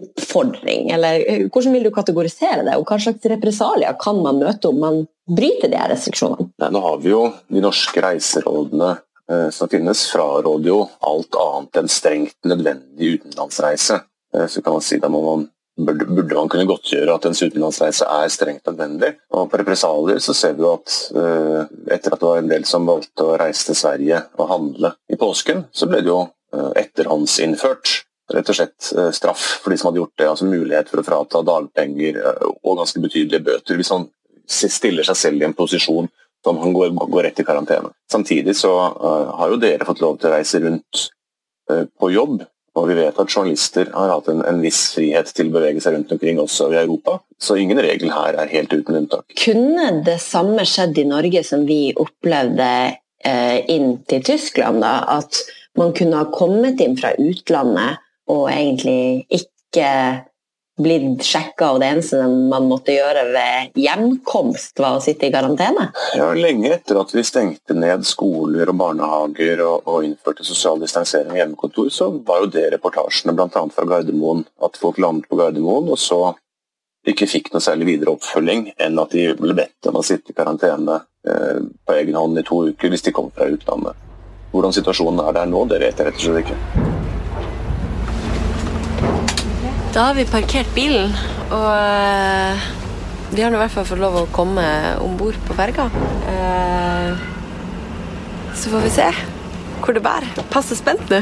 oppfordring? 0.00 0.90
Eller 0.90 1.24
eh, 1.28 1.46
hvordan 1.52 1.76
vil 1.76 1.86
du 1.86 1.92
kategorisere 1.94 2.64
det, 2.66 2.76
og 2.78 2.88
hva 2.88 2.98
slags 3.02 3.30
represalier 3.32 3.96
kan 4.00 4.20
man 4.24 4.40
møte 4.42 4.70
om 4.70 4.80
man 4.82 5.04
bryter 5.30 5.70
de 5.70 5.78
her 5.78 5.92
restriksjonene? 5.92 6.50
Nå 6.70 6.82
har 6.86 6.98
vi 7.02 7.12
jo 7.12 7.22
de 7.48 7.62
norske 7.64 8.02
reiserådene 8.04 8.90
eh, 9.30 9.48
som 9.54 9.70
finnes, 9.72 10.08
fraråder 10.12 10.72
jo 10.72 10.82
alt 11.06 11.40
annet 11.44 11.80
enn 11.82 11.92
strengt 11.92 12.36
nødvendig 12.48 13.16
utenlandsreise. 13.18 14.02
Eh, 14.34 14.46
så 14.50 14.62
kan 14.64 14.78
man 14.78 14.86
si 14.86 15.00
da 15.02 15.12
må 15.12 15.22
man 15.26 15.48
burde, 15.80 16.34
man 16.34 16.50
kunne 16.52 16.68
godtgjøre 16.68 17.14
at 17.14 17.30
ens 17.30 17.40
utenlandsreise 17.40 18.08
er 18.08 18.32
strengt 18.32 18.66
nødvendig. 18.68 19.14
Og 19.32 19.48
På 19.48 19.60
represalier 19.60 20.20
så 20.20 20.34
ser 20.36 20.58
vi 20.58 20.66
at 20.68 20.98
etter 21.94 22.12
at 22.12 22.20
det 22.20 22.26
var 22.26 22.42
en 22.42 22.50
del 22.50 22.66
som 22.68 22.88
valgte 22.88 23.24
å 23.24 23.38
reise 23.40 23.70
til 23.70 23.78
Sverige 23.78 24.18
og 24.36 24.50
handle 24.50 24.92
i 25.08 25.16
påsken, 25.16 25.64
så 25.72 25.88
ble 25.88 26.02
det 26.04 26.12
jo 26.12 26.20
etterhåndsinnført 26.76 27.94
rett 28.34 28.52
og 28.52 28.56
slett 28.56 28.90
uh, 28.96 29.10
straff 29.14 29.44
for 29.62 29.72
de 29.72 29.78
som 29.80 29.90
hadde 29.90 30.02
gjort 30.02 30.16
det. 30.18 30.28
Altså 30.30 30.48
mulighet 30.48 30.90
for 30.92 31.02
å 31.02 31.06
frata 31.06 31.44
dagpenger 31.46 32.20
og 32.50 32.80
ganske 32.82 33.02
betydelige 33.02 33.46
bøter 33.46 33.80
hvis 33.80 33.92
han 33.94 34.08
stiller 34.50 35.06
seg 35.06 35.18
selv 35.18 35.42
i 35.42 35.46
en 35.46 35.56
posisjon 35.56 36.08
som 36.44 36.58
han 36.62 36.72
går, 36.74 36.94
går 36.96 37.26
rett 37.28 37.42
i 37.42 37.46
karantene. 37.46 37.92
Samtidig 38.10 38.56
så 38.58 38.72
uh, 38.72 39.34
har 39.40 39.52
jo 39.52 39.60
dere 39.60 39.88
fått 39.88 40.02
lov 40.04 40.18
til 40.18 40.30
å 40.30 40.36
reise 40.38 40.62
rundt 40.62 41.08
på 41.70 42.08
jobb, 42.10 42.40
og 42.78 42.86
vi 42.88 42.96
vet 42.98 43.18
at 43.18 43.30
journalister 43.30 43.88
har 43.94 44.12
hatt 44.12 44.28
en, 44.30 44.42
en, 44.46 44.60
viss 44.62 44.92
frihet 44.94 45.32
til 45.34 45.50
å 45.50 45.54
bevege 45.56 45.82
seg 45.82 45.96
rundt 45.96 46.12
omkring 46.14 46.38
også 46.42 46.68
i 46.70 46.78
Europa. 46.80 47.18
Så 47.38 47.56
ingen 47.58 47.80
regel 47.82 48.12
her 48.14 48.38
er 48.38 48.52
helt 48.52 48.72
uten 48.72 49.00
unntak. 49.02 49.26
Kunne 49.38 49.88
det 50.06 50.20
samme 50.22 50.64
skjedd 50.68 50.98
i 50.98 51.06
Norge 51.08 51.42
som 51.46 51.66
vi 51.66 51.90
opplevde 51.98 52.68
uh, 52.94 53.58
inn 53.70 53.96
til 54.10 54.22
Tyskland? 54.26 54.84
da, 54.84 55.00
At 55.18 55.42
man 55.78 55.94
kunne 55.96 56.22
ha 56.22 56.30
kommet 56.30 56.80
inn 56.84 56.96
fra 56.98 57.12
utlandet 57.18 58.06
og 58.30 58.50
egentlig 58.52 59.26
ikke 59.28 59.90
blitt 60.80 61.24
sjekka, 61.26 61.74
og 61.74 61.80
det 61.82 61.90
eneste 61.92 62.20
man 62.24 62.68
måtte 62.70 62.94
gjøre 62.94 63.26
ved 63.34 63.78
hjemkomst, 63.78 64.78
var 64.80 64.98
å 64.98 65.02
sitte 65.04 65.28
i 65.28 65.32
karantene? 65.34 65.90
Ja, 66.16 66.30
Lenge 66.36 66.72
etter 66.76 67.00
at 67.00 67.12
vi 67.14 67.24
stengte 67.26 67.76
ned 67.76 68.06
skoler 68.08 68.72
og 68.72 68.78
barnehager 68.80 69.64
og, 69.66 69.88
og 69.90 70.06
innførte 70.06 70.46
sosial 70.46 70.80
distansering 70.82 71.34
og 71.34 71.40
hjemmekontor, 71.40 71.90
så 71.94 72.10
var 72.26 72.44
jo 72.44 72.52
det 72.56 72.68
reportasjene 72.76 73.36
bl.a. 73.36 73.64
fra 73.74 73.88
Gardermoen, 73.92 74.46
at 74.64 74.80
folk 74.80 75.00
landet 75.02 75.28
på 75.30 75.40
Gardermoen 75.40 75.90
og 75.92 76.00
så 76.00 76.22
ikke 77.08 77.28
fikk 77.30 77.48
noe 77.54 77.64
særlig 77.64 77.94
videre 77.94 78.12
oppfølging 78.12 78.74
enn 78.76 79.00
at 79.00 79.14
de 79.16 79.30
ble 79.38 79.56
bedt 79.56 79.88
om 79.88 80.00
å 80.00 80.04
sitte 80.04 80.34
i 80.34 80.36
karantene 80.36 81.00
eh, 81.00 81.64
på 81.64 81.96
egen 81.96 82.18
hånd 82.20 82.40
i 82.40 82.44
to 82.46 82.60
uker 82.68 82.92
hvis 82.92 83.08
de 83.08 83.16
kom 83.16 83.32
fra 83.32 83.48
utlandet. 83.48 84.08
Hvordan 84.52 84.76
situasjonen 84.76 85.24
er 85.24 85.36
der 85.40 85.48
nå, 85.48 85.64
det 85.70 85.80
vet 85.80 85.96
jeg 85.96 86.10
rett 86.10 86.20
og 86.20 86.26
slett 86.26 86.48
ikke. 86.48 86.89
Da 90.00 90.04
har 90.04 90.14
vi 90.14 90.22
parkert 90.24 90.68
bilen, 90.74 91.10
og 91.52 91.66
vi 93.36 93.42
har 93.44 93.50
nå 93.52 93.58
i 93.58 93.60
hvert 93.60 93.72
fall 93.74 93.84
fått 93.84 94.00
lov 94.00 94.14
å 94.16 94.28
komme 94.32 94.62
om 94.96 95.18
bord 95.20 95.36
på 95.44 95.52
ferga. 95.58 95.90
Uh, 96.24 97.10
så 98.56 98.70
får 98.72 98.86
vi 98.86 98.92
se 98.94 99.08
hvor 99.82 99.92
det 99.92 100.00
bærer. 100.00 100.38
Passe 100.48 100.78
spent 100.78 101.04
nå. 101.12 101.18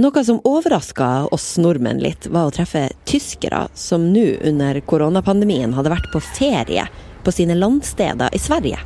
Noe 0.00 0.22
som 0.24 0.38
overraska 0.48 1.10
oss 1.36 1.50
nordmenn 1.60 2.00
litt, 2.00 2.30
var 2.32 2.48
å 2.48 2.54
treffe 2.56 2.86
tyskere 3.04 3.66
som 3.76 4.06
nå 4.14 4.24
under 4.48 4.80
koronapandemien 4.88 5.74
hadde 5.76 5.92
vært 5.92 6.08
på 6.14 6.22
ferie 6.30 6.86
på 7.26 7.34
sine 7.36 7.58
landsteder 7.60 8.32
i 8.32 8.40
Sverige. 8.40 8.80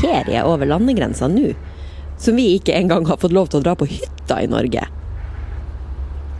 Ferie 0.00 0.42
over 0.42 0.66
landegrensa 0.74 1.30
nå, 1.30 1.54
som 2.18 2.34
vi 2.34 2.56
ikke 2.56 2.74
engang 2.80 3.06
har 3.06 3.22
fått 3.22 3.38
lov 3.38 3.54
til 3.54 3.62
å 3.62 3.64
dra 3.68 3.76
på 3.78 3.86
hytta 3.94 4.40
i 4.42 4.50
Norge. 4.50 4.88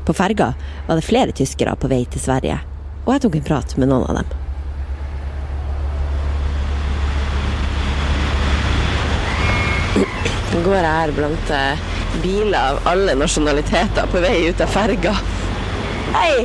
På 0.04 0.12
ferga 0.12 0.54
var 0.86 0.98
det 0.98 1.06
flere 1.06 1.32
tyskere 1.32 1.76
på 1.78 1.88
vei 1.90 2.04
til 2.10 2.20
Sverige, 2.20 2.58
og 3.04 3.12
jeg 3.14 3.22
tok 3.22 3.36
en 3.38 3.44
prat 3.46 3.76
med 3.78 3.90
noen 3.92 4.08
av 4.10 4.22
dem. 4.22 4.38
Nå 10.52 10.64
går 10.66 10.74
jeg 10.76 10.88
her 10.88 11.12
blant 11.16 11.52
eh, 11.56 11.86
biler 12.24 12.58
av 12.58 12.90
alle 12.90 13.14
nasjonaliteter 13.16 14.10
på 14.12 14.20
vei 14.24 14.34
ut 14.50 14.60
av 14.60 14.74
ferga. 14.74 15.14
Hei! 16.12 16.44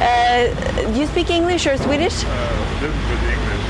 Uh, 0.00 0.50
do 0.92 0.98
you 0.98 1.06
speak 1.06 1.30
English 1.30 1.66
or 1.66 1.76
Swedish? 1.78 2.24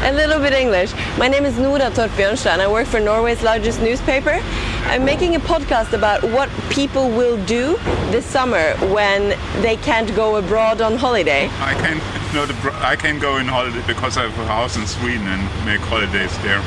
A 0.02 0.12
little 0.12 0.38
bit 0.38 0.54
English. 0.54 0.95
My 1.18 1.28
name 1.28 1.45
is 1.45 1.59
Nora 1.59 1.90
Torp 1.90 2.11
Bjørnstad 2.16 2.54
and 2.54 2.62
I 2.62 2.68
work 2.68 2.87
for 2.87 3.00
Norway's 3.00 3.42
largest 3.42 3.83
newspaper. 3.83 4.40
I'm 4.88 5.05
making 5.05 5.35
a 5.35 5.40
podcast 5.40 5.93
about 5.93 6.23
what 6.23 6.49
people 6.71 7.11
will 7.11 7.37
do 7.45 7.76
this 8.12 8.25
summer 8.25 8.75
when 8.95 9.37
they 9.61 9.76
can't 9.76 10.14
go 10.14 10.37
abroad 10.37 10.81
on 10.81 10.97
holiday. 10.97 11.50
I 11.61 11.75
can 11.75 11.99
not 12.33 12.49
I 12.83 12.95
can 12.95 13.19
go 13.19 13.37
in 13.38 13.47
holiday 13.47 13.83
because 13.87 14.16
I 14.16 14.23
have 14.23 14.38
a 14.38 14.47
house 14.47 14.76
in 14.76 14.87
Sweden 14.87 15.26
and 15.26 15.43
make 15.66 15.81
holidays 15.81 16.33
there. 16.47 16.62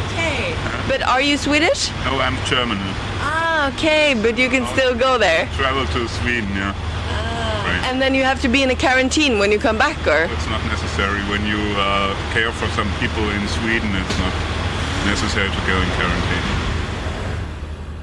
Okay. 0.00 0.56
But 0.88 1.02
are 1.02 1.20
you 1.20 1.36
Swedish? 1.36 1.90
No, 2.04 2.18
I'm 2.18 2.36
German. 2.46 2.78
Ah, 3.20 3.68
okay, 3.74 4.14
but 4.14 4.38
you 4.38 4.48
can 4.48 4.66
still 4.74 4.94
go 4.94 5.18
there. 5.18 5.46
Travel 5.54 5.86
to 5.92 6.08
Sweden, 6.08 6.48
yeah. 6.56 6.72
Right. 6.72 7.84
And 7.84 8.00
then 8.00 8.14
you 8.14 8.24
have 8.24 8.40
to 8.42 8.48
be 8.48 8.62
in 8.62 8.70
a 8.70 8.76
quarantine 8.76 9.38
when 9.38 9.52
you 9.52 9.58
come 9.58 9.76
back, 9.76 9.98
or? 10.06 10.24
It's 10.24 10.48
not 10.48 10.64
necessary 10.66 11.20
when 11.28 11.44
you 11.44 11.60
uh, 11.76 12.16
care 12.32 12.50
for 12.50 12.66
some 12.72 12.88
people 12.98 13.28
in 13.28 13.46
Sweden. 13.46 13.92
It's 13.92 14.18
not 14.18 14.34
necessary 15.04 15.50
to 15.50 15.60
go 15.68 15.76
in 15.76 15.88
quarantine. 16.00 16.67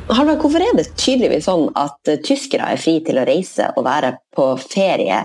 Halvard, 0.05 0.38
hvorfor 0.38 0.62
er 0.62 0.75
det 0.77 0.91
tydeligvis 1.01 1.47
sånn 1.47 1.71
at 1.81 2.09
eh, 2.12 2.19
tyskere 2.21 2.67
er 2.69 2.81
fri 2.81 3.00
til 3.05 3.17
å 3.17 3.25
reise 3.25 3.71
og 3.74 3.88
være 3.88 4.12
på 4.38 4.51
ferie 4.62 5.24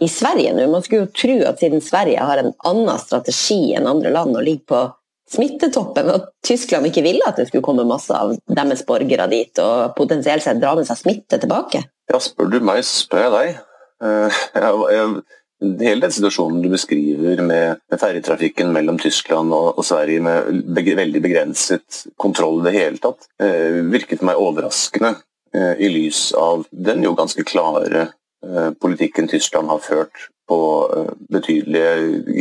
i 0.00 0.08
Sverige 0.08 0.52
nå? 0.54 0.68
Man 0.70 0.84
skulle 0.86 1.08
jo 1.08 1.14
tro 1.18 1.36
at 1.50 1.58
siden 1.58 1.82
Sverige 1.82 2.22
har 2.28 2.38
en 2.38 2.52
annen 2.70 3.00
strategi 3.02 3.74
enn 3.74 3.90
andre 3.90 4.12
land 4.14 4.38
og 4.38 4.46
ligger 4.46 4.68
på 4.70 4.82
smittetoppen, 5.30 6.12
at 6.14 6.30
Tyskland 6.46 6.86
ikke 6.86 7.04
ville 7.06 7.26
at 7.26 7.38
det 7.38 7.48
skulle 7.48 7.66
komme 7.66 7.86
masse 7.86 8.14
av 8.14 8.36
deres 8.50 8.84
borgere 8.86 9.26
dit 9.30 9.62
og 9.62 9.96
potensielt 9.98 10.46
sett 10.46 10.62
dra 10.62 10.76
med 10.78 10.86
seg 10.86 11.02
smitte 11.02 11.38
tilbake. 11.42 11.82
Ja, 12.10 12.22
spør 12.22 12.54
du 12.54 12.60
meg, 12.62 12.84
spør 12.86 13.26
jeg 13.26 13.34
deg. 13.34 13.60
Eh, 14.06 14.40
jeg, 14.54 14.80
jeg, 14.94 15.39
hele 15.60 16.00
den 16.00 16.12
situasjonen 16.12 16.62
du 16.62 16.70
beskriver 16.72 17.42
med, 17.44 17.80
med 17.90 18.00
ferjetrafikken 18.00 18.72
mellom 18.72 18.98
Tyskland 19.00 19.52
og, 19.54 19.78
og 19.78 19.86
Sverige 19.86 20.22
med 20.24 20.62
beg, 20.76 20.92
veldig 20.96 21.22
begrenset 21.24 22.04
kontroll 22.20 22.62
i 22.62 22.68
det 22.68 22.76
hele 22.78 23.02
tatt, 23.02 23.28
eh, 23.42 23.80
virket 23.92 24.24
meg 24.26 24.40
overraskende 24.40 25.14
eh, 25.54 25.74
i 25.78 25.92
lys 25.92 26.30
av 26.38 26.64
den 26.70 27.04
jo 27.04 27.14
ganske 27.18 27.44
klare 27.48 28.06
eh, 28.06 28.70
politikken 28.80 29.28
Tyskland 29.30 29.68
har 29.72 29.84
ført 29.84 30.30
på 30.50 30.60
eh, 30.96 31.12
betydelige 31.32 31.92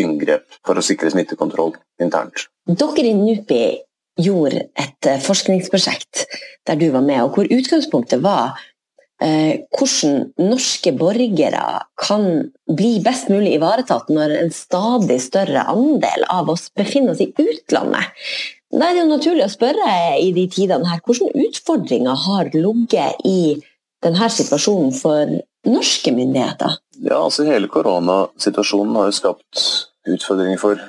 inngrep 0.02 0.48
for 0.66 0.80
å 0.80 0.86
sikre 0.86 1.12
smittekontroll 1.14 1.76
internt. 2.02 2.48
Dere 2.70 3.06
i 3.06 3.14
NUPI 3.18 3.64
gjorde 4.20 4.66
et 4.80 5.10
eh, 5.10 5.22
forskningsprosjekt 5.24 6.26
der 6.68 6.80
du 6.80 6.90
var 6.94 7.06
med, 7.06 7.22
og 7.24 7.38
hvor 7.38 7.52
utgangspunktet 7.52 8.24
var 8.24 8.60
eh, 9.24 9.66
hvordan 9.76 10.30
norske 10.42 10.94
borgere 10.98 11.64
kan 12.00 12.28
bli 12.70 12.94
best 13.06 13.32
mulig 13.32 13.56
ivaretatt 13.58 14.12
når 14.14 14.36
en 14.40 14.54
stadig 14.56 15.20
større 15.24 15.66
andel 15.72 16.26
av 16.30 16.52
oss 16.54 16.70
befinner 16.76 17.16
oss 17.16 17.24
i 17.24 17.32
utlandet. 17.34 18.16
Da 18.70 18.86
er 18.86 18.96
det 18.96 19.04
jo 19.04 19.10
naturlig 19.10 19.48
å 19.48 19.52
spørre 19.52 19.94
i 20.22 20.30
de 20.36 20.46
tidene 20.52 20.90
her, 20.92 21.02
hvilke 21.06 21.32
utfordringer 21.48 22.26
har 22.28 22.52
ligget 22.54 23.24
i 23.26 23.40
denne 24.06 24.30
situasjonen 24.32 24.94
for 24.96 25.40
norske 25.68 26.14
myndigheter? 26.14 26.78
Ja, 27.02 27.18
altså 27.24 27.48
Hele 27.48 27.70
koronasituasjonen 27.72 28.96
har 29.00 29.10
jo 29.10 29.18
skapt 29.18 29.66
utfordringer 30.10 30.62
for 30.62 30.86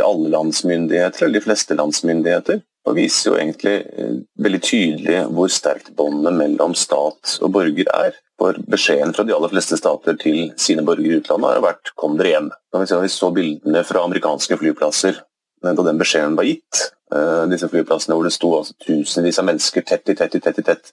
alle 0.00 0.30
landsmyndigheter, 0.30 1.24
eller 1.24 1.38
de 1.38 1.44
fleste 1.44 1.76
landsmyndigheter. 1.78 2.60
Og 2.88 2.96
viser 2.96 3.30
jo 3.30 3.36
egentlig 3.36 3.74
eh, 3.92 4.20
veldig 4.40 4.60
tydelig 4.64 5.22
hvor 5.36 5.52
sterkt 5.52 5.92
båndet 5.96 6.36
mellom 6.36 6.74
stat 6.78 7.36
og 7.40 7.52
borger 7.56 7.90
er. 7.92 8.16
For 8.40 8.56
beskjeden 8.72 9.12
fra 9.12 9.26
de 9.28 9.34
aller 9.36 9.52
fleste 9.52 9.76
stater 9.76 10.16
til 10.20 10.54
sine 10.56 10.84
borgere 10.86 11.18
i 11.18 11.20
utlandet 11.20 11.50
har 11.50 11.66
vært 11.66 11.92
'kom 11.96 12.16
dere 12.16 12.32
hjem'. 12.32 12.52
Vi, 12.72 13.08
så 13.08 13.34
bildene 13.34 13.84
fra 13.84 14.04
amerikanske 14.04 14.56
flyplasser 14.56 15.20
eh, 15.20 15.74
da 15.74 15.82
den 15.82 16.00
beskjeden 16.00 16.36
var 16.36 16.48
gitt. 16.48 16.88
Eh, 17.12 17.44
disse 17.52 17.68
flyplassene 17.68 18.16
hvor 18.16 18.24
det 18.24 18.32
sto 18.32 18.56
altså, 18.56 18.74
tusenvis 18.86 19.38
av 19.38 19.44
mennesker 19.50 19.84
tett 19.84 20.08
i 20.08 20.14
tett 20.14 20.34
i 20.34 20.40
tett 20.40 20.58
i 20.58 20.62
tett 20.62 20.92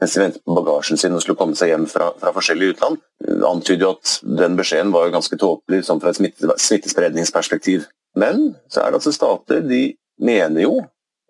mens 0.00 0.14
de 0.14 0.20
ventet 0.22 0.44
på 0.44 0.54
bagasjen 0.54 0.98
sin 0.98 1.14
og 1.14 1.22
skulle 1.22 1.38
komme 1.38 1.58
seg 1.58 1.72
hjem 1.72 1.86
fra, 1.90 2.12
fra 2.20 2.30
forskjellige 2.34 2.76
utland, 2.76 3.00
antyder 3.48 3.82
jo 3.82 3.94
at 3.96 4.12
den 4.22 4.54
beskjeden 4.58 4.92
var 4.94 5.10
ganske 5.10 5.38
tåpelig 5.40 5.82
sånn 5.88 5.98
fra 6.02 6.12
et 6.12 6.20
smittespredningsperspektiv. 6.62 7.88
Men 8.18 8.52
så 8.70 8.82
er 8.82 8.92
det 8.92 9.00
altså 9.00 9.14
stater 9.14 9.64
de 9.66 9.82
mener 10.22 10.62
jo, 10.62 10.76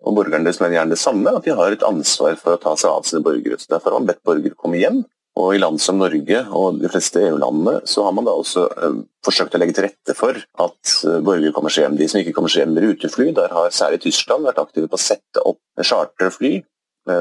og 0.05 0.15
borgerne 0.15 0.47
deres 0.47 0.61
mener 0.61 0.77
gjerne 0.77 0.95
det 0.95 1.01
samme, 1.01 1.31
at 1.35 1.45
de 1.45 1.55
har 1.55 1.75
et 1.75 1.85
ansvar 1.85 2.37
for 2.39 2.55
å 2.55 2.61
ta 2.61 2.75
seg 2.79 2.91
av 2.91 3.07
sine 3.07 3.23
borgere. 3.25 3.59
Så 3.59 3.71
Derfor 3.73 3.93
har 3.93 4.01
man 4.01 4.11
bedt 4.11 4.23
borgere 4.27 4.57
komme 4.57 4.79
hjem. 4.79 5.03
Og 5.39 5.53
i 5.55 5.59
land 5.61 5.79
som 5.79 5.99
Norge 6.01 6.39
og 6.57 6.79
de 6.81 6.89
fleste 6.91 7.21
EU-landene 7.21 7.85
så 7.87 8.03
har 8.03 8.15
man 8.15 8.25
da 8.27 8.33
også 8.35 8.65
eh, 8.67 8.97
forsøkt 9.23 9.53
å 9.55 9.61
legge 9.61 9.75
til 9.77 9.85
rette 9.85 10.15
for 10.17 10.35
at 10.35 10.95
øh, 11.07 11.19
borgere 11.23 11.53
kommer 11.55 11.71
seg 11.71 11.85
hjem. 11.85 11.99
De 11.99 12.07
som 12.11 12.19
ikke 12.19 12.33
kommer 12.35 12.51
seg 12.51 12.65
hjem 12.65 12.73
med 12.75 12.87
rutefly, 12.87 13.29
der 13.37 13.53
har 13.55 13.71
særlig 13.75 14.01
Tyskland 14.03 14.47
vært 14.49 14.59
aktive 14.59 14.89
på 14.91 14.99
å 14.99 15.03
sette 15.03 15.43
opp 15.47 15.61
charterfly 15.79 16.59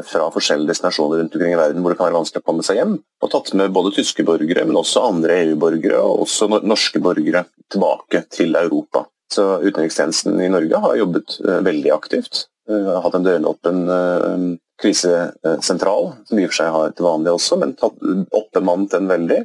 fra 0.05 0.27
forskjellige 0.35 0.69
destinasjoner 0.73 1.23
rundt 1.23 1.37
omkring 1.37 1.55
i 1.55 1.59
verden 1.59 1.81
hvor 1.81 1.95
det 1.95 1.99
kan 2.01 2.09
være 2.09 2.19
vanskelig 2.19 2.43
å 2.43 2.47
komme 2.49 2.65
seg 2.67 2.81
hjem. 2.81 2.97
Og 3.25 3.31
tatt 3.33 3.53
med 3.57 3.73
både 3.73 3.95
tyske 3.97 4.25
borgere, 4.27 4.67
men 4.69 4.77
også 4.77 5.07
andre 5.07 5.39
EU-borgere 5.45 6.01
og 6.03 6.27
også 6.27 6.51
norske 6.59 7.01
borgere 7.01 7.47
tilbake 7.73 8.25
til 8.35 8.59
Europa. 8.59 9.07
Så 9.33 9.45
Utenrikstjenesten 9.63 10.41
i 10.41 10.51
Norge 10.53 10.81
har 10.85 10.99
jobbet 10.99 11.39
eh, 11.45 11.61
veldig 11.65 11.93
aktivt. 11.95 12.47
Uh, 12.69 12.99
hatt 13.01 13.15
en 13.17 13.25
døgnåpen 13.25 13.85
uh, 13.89 14.49
krisesentral, 14.81 16.11
som 16.29 16.39
i 16.39 16.45
og 16.45 16.51
for 16.51 16.59
seg 16.61 16.75
har 16.75 16.91
til 16.93 17.07
vanlig 17.07 17.33
også, 17.33 17.57
men 17.63 17.73
tatt, 17.79 17.97
oppbemannet 18.37 18.93
den 18.93 19.09
veldig. 19.11 19.39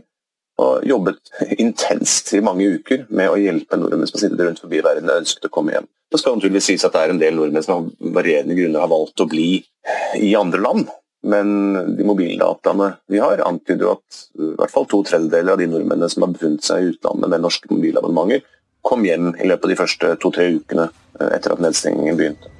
Og 0.64 0.84
jobbet 0.86 1.32
intenst 1.64 2.34
i 2.38 2.42
mange 2.46 2.68
uker 2.78 3.06
med 3.10 3.32
å 3.32 3.40
hjelpe 3.40 3.80
nordmenn 3.80 4.10
som 4.10 4.20
har 4.20 4.26
sittet 4.26 4.44
rundt 4.44 4.62
forbi 4.62 4.84
verden 4.86 5.10
og 5.10 5.24
ønsket 5.24 5.48
å 5.48 5.54
komme 5.54 5.74
hjem. 5.74 5.88
Det 6.14 6.20
skal 6.22 6.36
naturligvis 6.38 6.68
sies 6.70 6.84
at 6.86 6.94
det 6.94 7.06
er 7.06 7.14
en 7.14 7.22
del 7.22 7.40
nordmenn 7.40 7.66
som 7.66 7.88
av 7.88 8.12
varierende 8.14 8.58
grunner 8.60 8.84
har 8.84 8.92
valgt 8.92 9.24
å 9.24 9.30
bli 9.32 9.48
i 10.20 10.34
andre 10.38 10.62
land. 10.62 10.92
Men 11.24 11.48
de 11.96 12.06
mobildataene 12.06 12.90
vi 13.10 13.22
har, 13.24 13.40
antyder 13.48 13.96
at 13.96 14.24
i 14.36 14.52
hvert 14.60 14.74
fall 14.74 14.90
to 14.92 15.00
tredjedeler 15.08 15.56
av 15.56 15.64
de 15.64 15.70
nordmennene 15.72 16.12
som 16.12 16.28
har 16.28 16.34
befunnet 16.36 16.68
seg 16.68 16.84
i 16.84 16.92
utlandet 16.92 17.32
med 17.32 17.46
norske 17.46 17.72
mobilabonnementer, 17.72 18.44
kom 18.84 19.08
hjem 19.08 19.32
i 19.40 19.48
løpet 19.48 19.70
av 19.70 19.72
de 19.72 19.80
første 19.80 20.12
to-tre 20.20 20.50
ukene 20.58 20.90
etter 21.32 21.56
at 21.56 21.64
nedstengingen 21.64 22.20
begynte. 22.20 22.52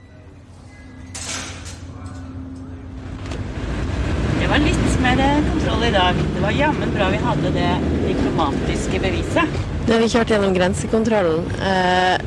Var 5.14 5.24
det 5.24 5.50
kontroll 5.52 5.84
i 5.84 5.92
dag. 5.92 6.16
Det 6.36 6.42
var 6.42 6.52
jammen 6.52 6.94
bra 6.96 7.08
vi 7.10 7.18
hadde 7.22 7.50
det 7.54 7.72
diplomatiske 8.08 9.00
beviset. 9.00 9.58
Har 9.86 10.00
vi 10.02 10.08
kjørt 10.10 10.32
gjennom 10.34 10.54
grensekontrollen 10.56 11.44
eh, 11.62 12.24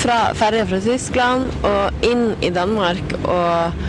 fra 0.00 0.18
ferja 0.38 0.64
fra 0.70 0.78
Tyskland 0.80 1.50
og 1.68 2.06
inn 2.06 2.30
i 2.40 2.48
Danmark. 2.54 3.12
Og 3.20 3.82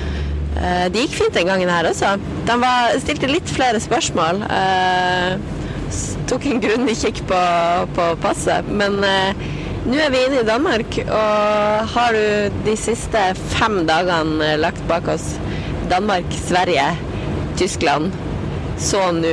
eh, 0.60 0.88
det 0.92 1.06
gikk 1.06 1.16
fint 1.16 1.38
den 1.38 1.48
gangen 1.48 1.72
her 1.72 1.88
også. 1.88 2.18
De 2.50 2.58
var, 2.60 2.92
stilte 3.00 3.30
litt 3.32 3.48
flere 3.56 3.80
spørsmål. 3.80 4.42
Eh, 4.44 6.02
tok 6.28 6.48
en 6.50 6.60
grundig 6.66 6.98
kikk 7.00 7.22
på, 7.30 7.44
på 7.96 8.08
passet. 8.26 8.68
Men 8.68 9.00
eh, 9.08 9.46
nå 9.86 9.96
er 9.96 10.12
vi 10.12 10.26
inne 10.26 10.42
i 10.42 10.50
Danmark, 10.50 10.98
og 11.06 11.88
har 11.94 12.18
du 12.18 12.60
de 12.68 12.76
siste 12.78 13.24
fem 13.54 13.80
dagene 13.88 14.58
lagt 14.60 14.84
bak 14.92 15.08
oss 15.16 15.38
Danmark, 15.94 16.28
Sverige, 16.50 16.90
Tyskland. 17.62 18.12
Så 18.82 19.12
nå 19.14 19.32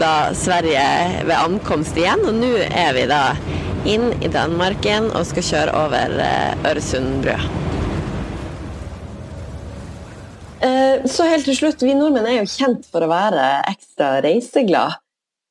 da 0.00 0.32
Sverige 0.34 0.82
ved 1.28 1.36
ankomst 1.36 1.98
igjen, 2.00 2.22
og 2.24 2.38
nå 2.38 2.48
er 2.64 2.94
vi 2.96 3.02
da 3.10 3.20
inn 3.84 4.08
i 4.24 4.30
Danmark 4.32 4.86
igjen 4.88 5.10
og 5.10 5.26
skal 5.28 5.44
kjøre 5.44 5.74
over 5.76 6.14
eh, 6.24 6.54
Øresundbrua. 6.70 7.36
Eh, 10.64 11.04
så 11.12 11.28
helt 11.28 11.44
til 11.44 11.58
slutt, 11.60 11.84
vi 11.84 11.92
nordmenn 11.98 12.30
er 12.30 12.38
jo 12.40 12.48
kjent 12.48 12.88
for 12.88 13.04
å 13.04 13.12
være 13.12 13.44
ekstra 13.68 14.14
reiseglad. 14.24 14.96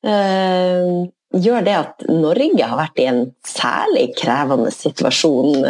Eh, 0.02 1.06
gjør 1.38 1.66
det 1.70 1.80
at 1.84 2.06
Norge 2.10 2.66
har 2.66 2.80
vært 2.82 2.98
i 2.98 3.10
en 3.12 3.24
særlig 3.46 4.08
krevende 4.18 4.74
situasjon 4.74 5.62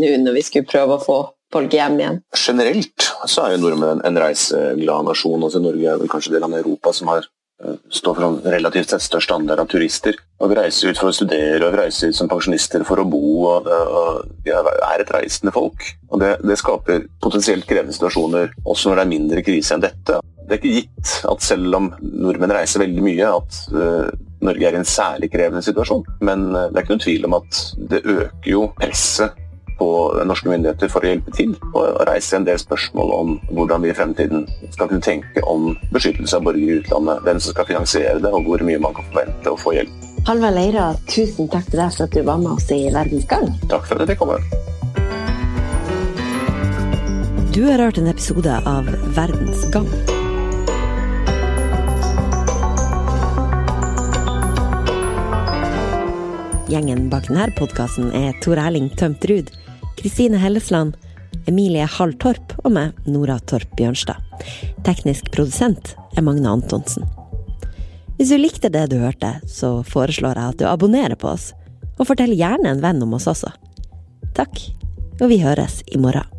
nå 0.00 0.16
når 0.24 0.40
vi 0.40 0.48
skulle 0.48 0.68
prøve 0.68 0.96
å 0.96 1.04
få 1.04 1.22
folk 1.52 1.74
hjem 1.74 1.98
igjen? 2.00 2.20
Generelt 2.36 3.08
så 3.26 3.46
er 3.46 3.56
jo 3.56 3.64
nordmenn 3.64 4.04
en 4.06 4.20
reiseglad 4.20 5.08
nasjon. 5.08 5.42
også 5.42 5.62
Norge 5.62 5.90
er 5.90 6.00
vel 6.00 6.10
kanskje 6.12 6.36
del 6.36 6.46
av 6.46 6.56
Europa 6.58 6.94
som 6.96 7.10
har 7.12 7.26
står 7.90 8.14
for 8.14 8.24
en 8.24 8.52
relativt 8.52 8.92
sett 8.92 9.02
størst 9.02 9.32
andel 9.34 9.58
av 9.58 9.66
turister. 9.70 10.14
Og 10.38 10.50
Vi 10.50 10.58
reiser 10.58 10.92
ut 10.92 11.00
for 11.00 11.10
å 11.10 11.14
studere 11.14 11.66
og 11.66 11.74
vi 11.74 11.80
reiser 11.80 12.12
ut 12.12 12.18
som 12.18 12.30
pensjonister 12.30 12.84
for 12.86 13.02
å 13.02 13.06
bo. 13.08 13.22
og, 13.50 13.66
og 13.66 14.28
Vi 14.44 14.54
er 14.54 15.02
et 15.02 15.10
reisende 15.14 15.52
folk. 15.52 15.82
og 16.10 16.20
det, 16.22 16.36
det, 16.44 16.58
skaper 16.58 17.08
potensielt 17.20 17.66
krevende 17.66 17.96
situasjoner 17.96 18.54
også 18.64 18.90
når 18.90 19.00
det 19.00 19.04
er 19.04 19.14
mindre 19.14 19.42
krise 19.42 19.74
enn 19.74 19.84
dette. 19.84 20.20
Det 20.48 20.54
er 20.54 20.62
ikke 20.62 20.76
gitt 20.78 21.16
at 21.28 21.44
selv 21.44 21.74
om 21.76 21.90
nordmenn 22.00 22.54
reiser 22.54 22.80
veldig 22.80 23.02
mye, 23.04 23.34
at 23.34 23.58
uh, 23.74 24.08
Norge 24.40 24.64
er 24.64 24.78
i 24.78 24.80
en 24.80 24.88
særlig 24.88 25.28
krevende 25.32 25.64
situasjon. 25.66 26.06
Men 26.24 26.48
uh, 26.54 26.68
det 26.70 26.78
er 26.78 26.86
ikke 26.86 26.94
noen 26.94 27.04
tvil 27.04 27.28
om 27.28 27.36
at 27.40 27.60
det 27.90 28.04
øker 28.06 28.50
jo 28.54 28.64
presset 28.78 29.44
på 29.78 29.88
norske 30.26 30.50
myndigheter 30.50 30.90
for 30.90 31.04
å 31.04 31.12
hjelpe 31.12 31.34
til, 31.36 31.54
og 31.72 32.02
reise 32.08 32.36
en 32.38 32.46
del 32.48 32.58
spørsmål 32.60 33.12
om 33.14 33.34
hvordan 33.54 33.84
vi 33.84 33.92
i 33.92 33.96
fremtiden 33.96 34.46
skal 34.74 34.90
kunne 34.90 35.04
tenke 35.04 35.44
om 35.46 35.70
beskyttelse 35.94 36.38
av 36.38 36.46
borgere 36.48 36.78
i 36.78 36.82
utlandet, 36.82 37.22
hvem 37.26 37.40
som 37.42 37.54
skal 37.54 37.68
finansiere 37.70 38.18
det, 38.22 38.32
og 38.32 38.48
hvor 38.48 38.64
mye 38.66 38.82
man 38.82 38.96
kan 38.96 39.06
forvente 39.12 39.54
å 39.54 39.60
få 39.60 39.76
hjelp. 39.78 40.08
Halvard 40.28 40.58
Leira, 40.58 40.88
tusen 41.08 41.48
takk 41.48 41.70
til 41.70 41.80
deg 41.80 41.94
for 41.94 42.08
at 42.08 42.16
du 42.16 42.26
var 42.26 42.42
med 42.42 42.58
oss 42.58 42.68
i 42.74 42.82
Verdens 42.92 43.28
gang. 43.30 43.48
Takk 43.70 43.86
for 43.86 43.96
at 43.96 44.04
jeg 44.04 44.16
fikk 44.16 44.24
komme. 44.26 44.42
Du 47.54 47.64
har 47.64 47.80
hørt 47.80 47.98
en 47.98 48.10
episode 48.10 48.60
av 48.70 48.86
Verdens 49.16 49.64
gang. 49.74 49.88
Gjengen 56.68 57.08
bak 57.08 57.30
denne 57.30 57.48
podkasten 57.56 58.12
er 58.12 58.36
Tor 58.44 58.60
Erling 58.60 58.90
Tømt 59.00 59.24
Ruud, 59.30 59.48
Kristine 59.98 60.38
Hellesland, 60.38 60.96
Emilie 61.46 61.86
Hall 61.90 62.12
Torp 62.22 62.52
og 62.62 62.70
meg, 62.70 62.94
Nora 63.10 63.38
Torp 63.50 63.72
Bjørnstad. 63.78 64.22
Teknisk 64.86 65.32
produsent 65.34 65.96
er 66.14 66.22
Magne 66.22 66.52
Antonsen. 66.54 67.08
Hvis 68.18 68.30
du 68.30 68.38
likte 68.38 68.70
det 68.70 68.88
du 68.92 68.98
hørte, 69.02 69.32
så 69.50 69.80
foreslår 69.86 70.38
jeg 70.38 70.54
at 70.54 70.62
du 70.62 70.66
abonnerer 70.70 71.18
på 71.18 71.32
oss, 71.32 71.50
og 71.98 72.06
fortell 72.12 72.34
gjerne 72.38 72.70
en 72.70 72.82
venn 72.82 73.02
om 73.02 73.18
oss 73.18 73.26
også. 73.30 73.50
Takk, 74.38 74.62
og 75.18 75.30
vi 75.32 75.42
høres 75.42 75.80
i 75.90 75.98
morgen. 75.98 76.37